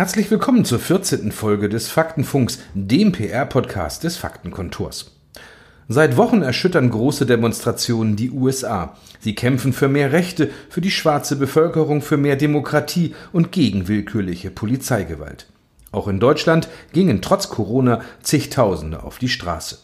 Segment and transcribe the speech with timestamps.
[0.00, 1.30] Herzlich willkommen zur 14.
[1.30, 5.10] Folge des Faktenfunks, dem PR-Podcast des Faktenkontors.
[5.88, 8.96] Seit Wochen erschüttern große Demonstrationen die USA.
[9.20, 14.50] Sie kämpfen für mehr Rechte, für die schwarze Bevölkerung, für mehr Demokratie und gegen willkürliche
[14.50, 15.48] Polizeigewalt.
[15.92, 19.80] Auch in Deutschland gingen trotz Corona zigtausende auf die Straße.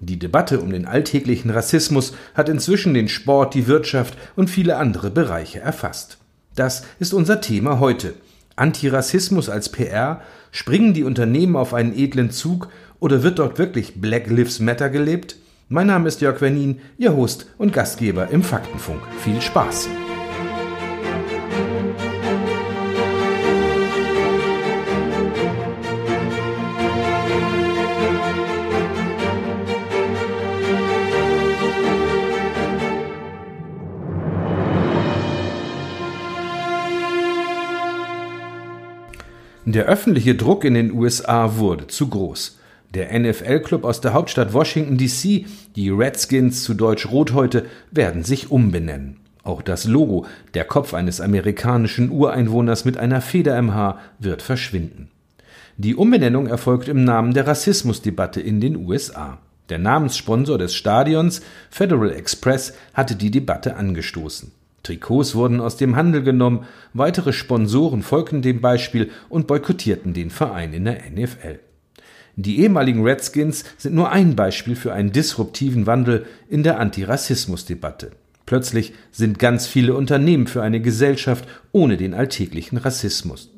[0.00, 5.12] Die Debatte um den alltäglichen Rassismus hat inzwischen den Sport, die Wirtschaft und viele andere
[5.12, 6.18] Bereiche erfasst.
[6.56, 8.14] Das ist unser Thema heute.
[8.56, 10.20] Antirassismus als PR?
[10.50, 12.68] Springen die Unternehmen auf einen edlen Zug
[13.00, 15.36] oder wird dort wirklich Black Lives Matter gelebt?
[15.68, 19.00] Mein Name ist Jörg Wernin, Ihr Host und Gastgeber im Faktenfunk.
[19.24, 19.88] Viel Spaß!
[39.64, 42.58] Der öffentliche Druck in den USA wurde zu groß.
[42.94, 45.46] Der NFL-Club aus der Hauptstadt Washington DC,
[45.76, 49.18] die Redskins zu Deutsch Rothäute, werden sich umbenennen.
[49.44, 55.10] Auch das Logo, der Kopf eines amerikanischen Ureinwohners mit einer Feder im Haar, wird verschwinden.
[55.76, 59.38] Die Umbenennung erfolgt im Namen der Rassismusdebatte in den USA.
[59.68, 64.50] Der Namenssponsor des Stadions, Federal Express, hatte die Debatte angestoßen.
[64.82, 70.72] Trikots wurden aus dem Handel genommen, weitere Sponsoren folgten dem Beispiel und boykottierten den Verein
[70.72, 71.60] in der NFL.
[72.36, 78.12] Die ehemaligen Redskins sind nur ein Beispiel für einen disruptiven Wandel in der Antirassismusdebatte.
[78.46, 83.50] Plötzlich sind ganz viele Unternehmen für eine Gesellschaft ohne den alltäglichen Rassismus.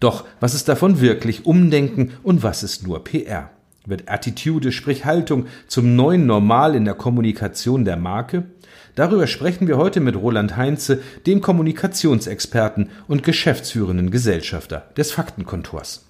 [0.00, 3.50] Doch was ist davon wirklich Umdenken und was ist nur PR?
[3.86, 8.44] Wird Attitude, sprich Haltung, zum neuen Normal in der Kommunikation der Marke?
[8.94, 16.04] Darüber sprechen wir heute mit Roland Heinze, dem Kommunikationsexperten und geschäftsführenden Gesellschafter des Faktenkontors.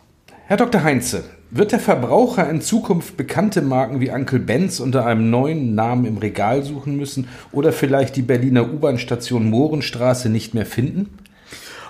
[0.47, 0.83] Herr Dr.
[0.83, 6.07] Heinze, wird der Verbraucher in Zukunft bekannte Marken wie Uncle Benz unter einem neuen Namen
[6.07, 11.19] im Regal suchen müssen oder vielleicht die Berliner U-Bahn-Station Mohrenstraße nicht mehr finden?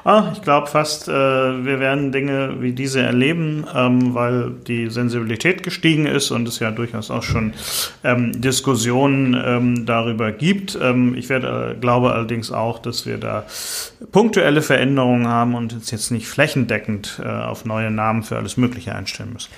[0.05, 5.63] Ah, ich glaube fast, äh, wir werden Dinge wie diese erleben, ähm, weil die Sensibilität
[5.63, 7.53] gestiegen ist und es ja durchaus auch schon
[8.03, 10.77] ähm, Diskussionen ähm, darüber gibt.
[10.81, 13.45] Ähm, ich werde, äh, glaube allerdings auch, dass wir da
[14.11, 18.97] punktuelle Veränderungen haben und uns jetzt nicht flächendeckend äh, auf neue Namen für alles Mögliche
[18.97, 19.51] einstellen müssen.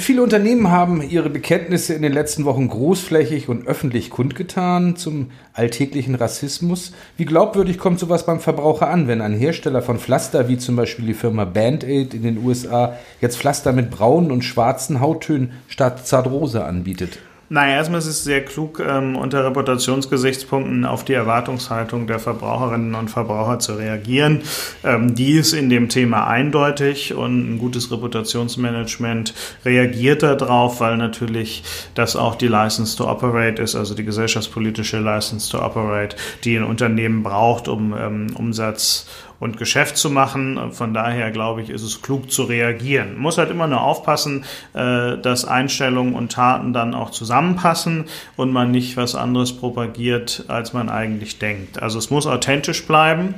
[0.00, 6.14] Viele Unternehmen haben ihre Bekenntnisse in den letzten Wochen großflächig und öffentlich kundgetan zum alltäglichen
[6.14, 6.92] Rassismus.
[7.18, 11.04] Wie glaubwürdig kommt sowas beim Verbraucher an, wenn ein Hersteller von Pflaster wie zum Beispiel
[11.04, 16.64] die Firma Band-Aid in den USA jetzt Pflaster mit braunen und schwarzen Hauttönen statt Zartrose
[16.64, 17.18] anbietet?
[17.52, 23.10] Naja, erstmal ist es sehr klug, ähm, unter Reputationsgesichtspunkten auf die Erwartungshaltung der Verbraucherinnen und
[23.10, 24.42] Verbraucher zu reagieren.
[24.84, 29.34] Ähm, die ist in dem Thema eindeutig und ein gutes Reputationsmanagement
[29.64, 31.64] reagiert darauf, weil natürlich
[31.96, 36.62] das auch die License to Operate ist, also die gesellschaftspolitische License to Operate, die ein
[36.62, 39.08] Unternehmen braucht, um ähm, Umsatz
[39.40, 40.72] und Geschäft zu machen.
[40.72, 43.18] Von daher glaube ich, ist es klug zu reagieren.
[43.18, 48.04] Muss halt immer nur aufpassen, äh, dass Einstellungen und Taten dann auch zusammenpassen
[48.36, 51.82] und man nicht was anderes propagiert, als man eigentlich denkt.
[51.82, 53.34] Also es muss authentisch bleiben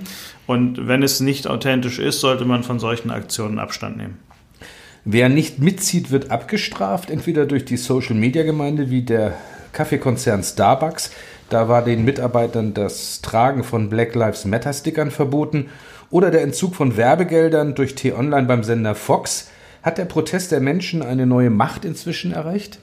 [0.47, 4.19] und wenn es nicht authentisch ist, sollte man von solchen Aktionen Abstand nehmen.
[5.05, 9.35] Wer nicht mitzieht, wird abgestraft, entweder durch die Social-Media-Gemeinde wie der
[9.73, 11.11] Kaffeekonzern Starbucks.
[11.53, 15.69] Da war den Mitarbeitern das Tragen von Black Lives Matter Stickern verboten
[16.11, 19.51] oder der Entzug von Werbegeldern durch T-Online beim Sender Fox.
[19.83, 22.79] Hat der Protest der Menschen eine neue Macht inzwischen erreicht?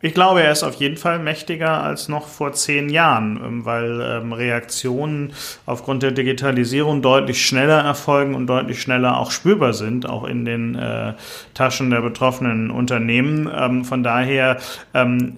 [0.00, 4.00] Ich glaube, er ist auf jeden Fall mächtiger als noch vor zehn Jahren, ähm, weil
[4.00, 5.32] ähm, Reaktionen
[5.66, 10.76] aufgrund der Digitalisierung deutlich schneller erfolgen und deutlich schneller auch spürbar sind, auch in den
[10.76, 11.14] äh,
[11.54, 13.50] Taschen der betroffenen Unternehmen.
[13.52, 14.58] Ähm, von daher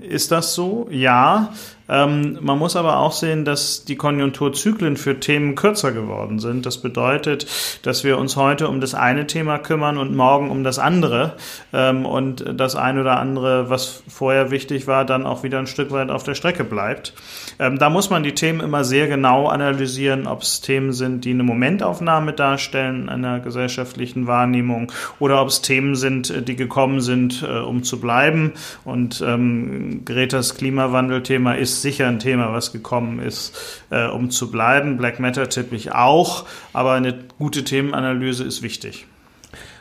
[0.08, 1.52] ist das so, ja.
[1.90, 6.64] Ähm, man muss aber auch sehen, dass die Konjunkturzyklen für Themen kürzer geworden sind.
[6.64, 7.46] Das bedeutet,
[7.82, 11.34] dass wir uns heute um das eine Thema kümmern und morgen um das andere.
[11.72, 15.90] Ähm, und das eine oder andere, was vorher wichtig war, dann auch wieder ein Stück
[15.90, 17.12] weit auf der Strecke bleibt.
[17.58, 21.30] Ähm, da muss man die Themen immer sehr genau analysieren, ob es Themen sind, die
[21.30, 27.58] eine Momentaufnahme darstellen einer gesellschaftlichen Wahrnehmung oder ob es Themen sind, die gekommen sind, äh,
[27.58, 28.52] um zu bleiben.
[28.84, 33.56] Und ähm, Gretas Klimawandelthema ist sicher ein Thema, was gekommen ist,
[33.90, 34.96] äh, um zu bleiben.
[34.96, 39.06] Black Matter tippe ich auch, aber eine gute Themenanalyse ist wichtig.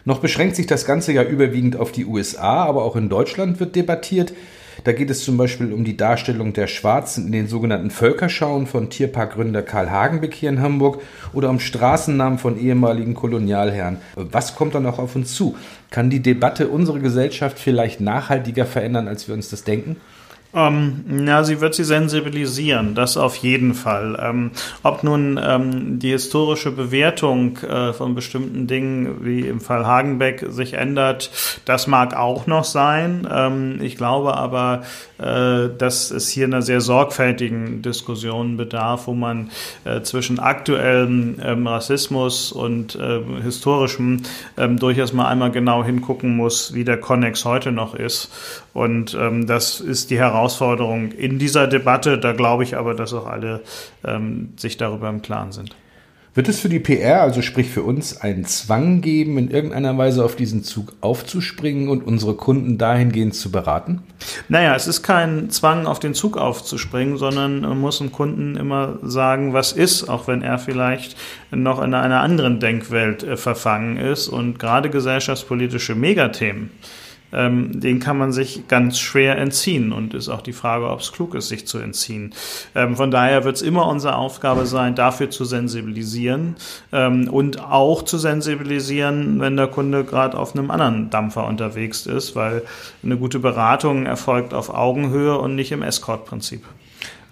[0.05, 3.75] Noch beschränkt sich das Ganze ja überwiegend auf die USA, aber auch in Deutschland wird
[3.75, 4.33] debattiert.
[4.83, 8.89] Da geht es zum Beispiel um die Darstellung der Schwarzen in den sogenannten Völkerschauen von
[8.89, 11.01] Tierparkgründer Karl Hagenbeck hier in Hamburg
[11.33, 13.97] oder um Straßennamen von ehemaligen Kolonialherren.
[14.15, 15.57] Was kommt dann auch auf uns zu?
[15.91, 19.97] Kann die Debatte unsere Gesellschaft vielleicht nachhaltiger verändern, als wir uns das denken?
[20.51, 24.17] Ähm, ja, sie wird sie sensibilisieren, das auf jeden Fall.
[24.19, 24.51] Ähm,
[24.81, 30.73] ob nun ähm, die historische Bewertung äh, von bestimmten Dingen, wie im Fall Hagenbeck, sich
[30.73, 31.29] ändert,
[31.65, 33.27] das mag auch noch sein.
[33.31, 34.81] Ähm, ich glaube aber,
[35.19, 39.51] äh, dass es hier einer sehr sorgfältigen Diskussion bedarf, wo man
[39.85, 44.23] äh, zwischen aktuellem ähm, Rassismus und äh, historischem
[44.57, 48.31] ähm, durchaus mal einmal genau hingucken muss, wie der Konnex heute noch ist.
[48.73, 52.17] Und das ist die Herausforderung Herausforderung in dieser Debatte.
[52.17, 53.61] Da glaube ich aber, dass auch alle
[54.05, 55.75] ähm, sich darüber im Klaren sind.
[56.35, 60.23] Wird es für die PR, also sprich für uns, einen Zwang geben, in irgendeiner Weise
[60.23, 64.03] auf diesen Zug aufzuspringen und unsere Kunden dahingehend zu beraten?
[64.47, 68.99] Naja, es ist kein Zwang, auf den Zug aufzuspringen, sondern man muss dem Kunden immer
[69.01, 71.17] sagen, was ist, auch wenn er vielleicht
[71.51, 74.29] noch in einer anderen Denkwelt äh, verfangen ist.
[74.29, 76.69] Und gerade gesellschaftspolitische Megathemen,
[77.31, 81.11] ähm, den kann man sich ganz schwer entziehen und ist auch die Frage, ob es
[81.11, 82.33] klug ist, sich zu entziehen.
[82.75, 86.55] Ähm, von daher wird es immer unsere Aufgabe sein, dafür zu sensibilisieren
[86.91, 92.35] ähm, und auch zu sensibilisieren, wenn der Kunde gerade auf einem anderen Dampfer unterwegs ist,
[92.35, 92.63] weil
[93.03, 96.63] eine gute Beratung erfolgt auf Augenhöhe und nicht im Escort-Prinzip.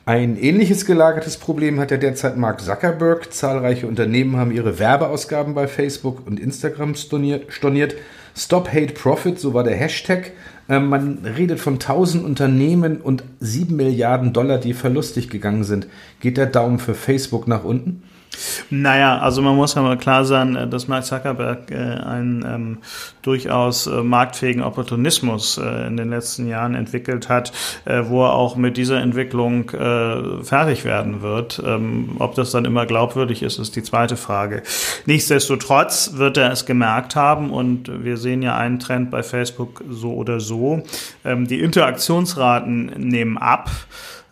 [0.08, 3.34] Ein ähnliches gelagertes Problem hat ja derzeit Mark Zuckerberg.
[3.34, 7.96] Zahlreiche Unternehmen haben ihre Werbeausgaben bei Facebook und Instagram storniert.
[8.38, 10.32] Stop Hate Profit, so war der Hashtag.
[10.70, 15.88] Ähm, man redet von 1000 Unternehmen und 7 Milliarden Dollar, die verlustig gegangen sind.
[16.20, 18.04] Geht der Daumen für Facebook nach unten?
[18.70, 22.78] Naja, also man muss ja mal klar sein, äh, dass Mark Zuckerberg äh, einen ähm,
[23.22, 27.52] durchaus äh, marktfähigen Opportunismus äh, in den letzten Jahren entwickelt hat,
[27.86, 31.62] äh, wo er auch mit dieser Entwicklung äh, fertig werden wird.
[31.66, 34.64] Ähm, ob das dann immer glaubwürdig ist, ist die zweite Frage.
[35.06, 40.14] Nichtsdestotrotz wird er es gemerkt haben und wir sehen ja einen Trend bei Facebook so
[40.14, 40.84] oder so.
[41.26, 43.70] Ähm, die Interaktionsraten nehmen ab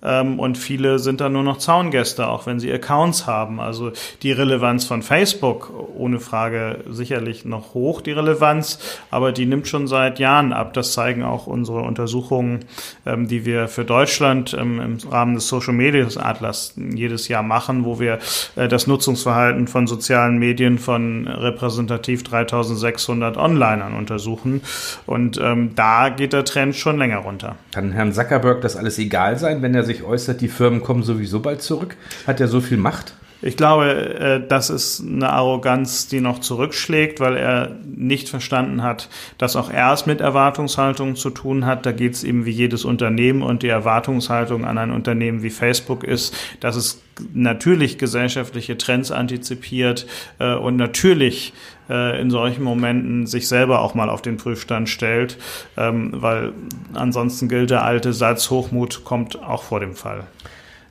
[0.06, 3.60] ähm, und viele sind dann nur noch Zaungäste, auch wenn sie Accounts haben.
[3.60, 3.92] Also
[4.22, 8.80] die Relevanz von Facebook, ohne Frage sicherlich noch hoch, die Relevanz,
[9.12, 10.74] aber die nimmt schon seit Jahren ab.
[10.74, 12.66] Das zeigen auch unsere Untersuchungen,
[13.06, 17.86] ähm, die wir für Deutschland ähm, im Rahmen des Social Media Atlas jedes Jahr machen,
[17.86, 18.19] wo wir
[18.56, 24.62] äh, das Nutzungsverhalten von sozialen Medien von repräsentativ 3600 Onlinern untersuchen.
[25.06, 27.56] Und ähm, da geht der Trend schon länger runter.
[27.74, 31.39] Kann Herrn Zuckerberg das alles egal sein, wenn er sich äußert, die Firmen kommen sowieso
[31.39, 31.95] bald zurück?
[32.27, 33.13] Hat er so viel Macht?
[33.45, 39.07] Ich glaube, äh, das ist eine Arroganz, die noch zurückschlägt, weil er nicht verstanden hat,
[39.38, 41.86] dass auch er es mit Erwartungshaltungen zu tun hat.
[41.86, 46.03] Da geht es eben wie jedes Unternehmen und die Erwartungshaltung an ein Unternehmen wie Facebook
[46.03, 47.03] ist, dass es
[47.36, 50.07] natürlich gesellschaftliche Trends antizipiert
[50.39, 51.53] äh, und natürlich
[51.88, 55.38] äh, in solchen Momenten sich selber auch mal auf den Prüfstand stellt,
[55.77, 56.53] ähm, weil
[56.95, 60.24] ansonsten gilt der alte Satz, Hochmut kommt auch vor dem Fall.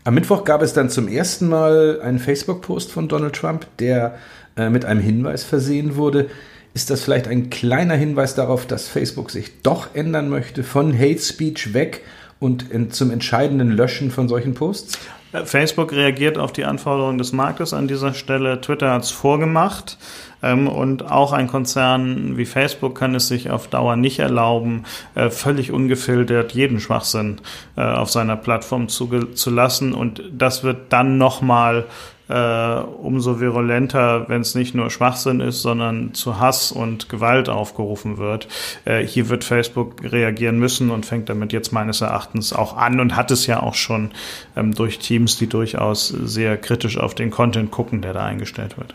[0.07, 4.17] Am Mittwoch gab es dann zum ersten Mal einen Facebook-Post von Donald Trump, der
[4.55, 6.29] äh, mit einem Hinweis versehen wurde.
[6.75, 11.21] Ist das vielleicht ein kleiner Hinweis darauf, dass Facebook sich doch ändern möchte, von Hate
[11.21, 12.03] Speech weg
[12.39, 14.99] und in, zum entscheidenden Löschen von solchen Posts?
[15.45, 18.61] Facebook reagiert auf die Anforderungen des Marktes an dieser Stelle.
[18.61, 19.99] Twitter hat es vorgemacht.
[20.43, 25.31] Ähm, und auch ein Konzern wie Facebook kann es sich auf Dauer nicht erlauben, äh,
[25.31, 27.41] völlig ungefiltert jeden Schwachsinn
[27.77, 29.95] äh, auf seiner Plattform zu, zu lassen.
[29.95, 31.87] Und das wird dann nochmal
[32.29, 38.19] äh, umso virulenter, wenn es nicht nur Schwachsinn ist, sondern zu Hass und Gewalt aufgerufen
[38.19, 38.49] wird.
[38.85, 43.17] Äh, hier wird Facebook reagieren müssen und fängt damit jetzt meines Erachtens auch an und
[43.17, 44.13] hat es ja auch schon
[44.57, 48.95] ähm, durch Teams, die durchaus sehr kritisch auf den Content gucken, der da eingestellt wird.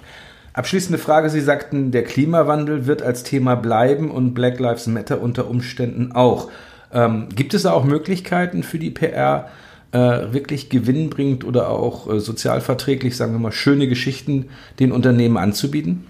[0.53, 1.29] Abschließende Frage.
[1.29, 6.49] Sie sagten, der Klimawandel wird als Thema bleiben und Black Lives Matter unter Umständen auch.
[6.91, 9.49] Ähm, gibt es da auch Möglichkeiten für die PR,
[9.91, 9.97] äh,
[10.33, 16.05] wirklich gewinnbringend oder auch äh, sozialverträglich, sagen wir mal, schöne Geschichten den Unternehmen anzubieten?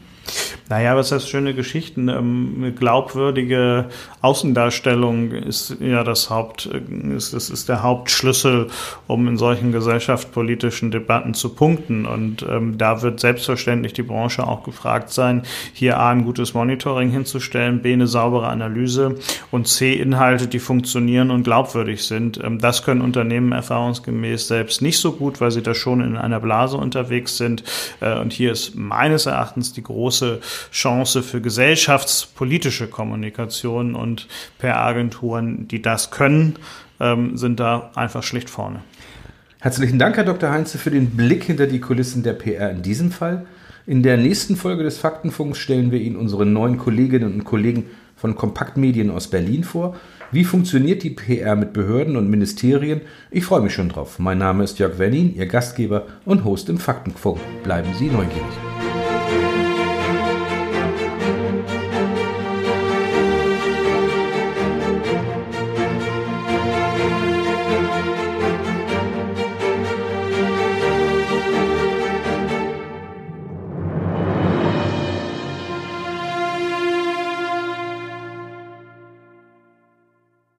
[0.70, 2.10] Naja, was heißt schöne Geschichten?
[2.10, 3.90] Ähm, glaubwürdige
[4.22, 8.68] Außendarstellung ist ja das Haupt, äh, ist, ist, ist der Hauptschlüssel,
[9.08, 12.06] um in solchen gesellschaftspolitischen Debatten zu punkten.
[12.06, 15.42] Und ähm, da wird selbstverständlich die Branche auch gefragt sein,
[15.74, 19.16] hier A, ein gutes Monitoring hinzustellen, B, eine saubere Analyse
[19.50, 22.40] und C, Inhalte, die funktionieren und glaubwürdig sind.
[22.44, 26.40] Ähm, das können Unternehmen erfahrungsgemäß selbst nicht so gut, weil sie da schon in einer
[26.40, 27.64] Blase unterwegs sind.
[28.02, 30.19] Äh, und hier ist meines Erachtens die große
[30.72, 34.28] Chance für gesellschaftspolitische Kommunikation und
[34.60, 36.58] PR-Agenturen, die das können
[37.00, 38.82] ähm, sind da einfach schlicht vorne.
[39.60, 40.52] Herzlichen Dank, Herr Dr.
[40.52, 43.46] Heinze, für den Blick hinter die Kulissen der PR in diesem Fall.
[43.86, 47.86] In der nächsten Folge des Faktenfunks stellen wir Ihnen unsere neuen Kolleginnen und Kollegen
[48.16, 49.96] von Kompaktmedien aus Berlin vor.
[50.32, 53.02] Wie funktioniert die PR mit Behörden und Ministerien?
[53.32, 54.20] Ich freue mich schon drauf.
[54.20, 57.40] Mein Name ist Jörg Wernin, Ihr Gastgeber und Host im Faktenfunk.
[57.64, 58.99] Bleiben Sie neugierig.